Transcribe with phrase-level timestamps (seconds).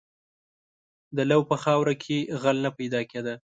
[1.17, 3.33] •د لو په خاوره کې غل نه پیدا کېده.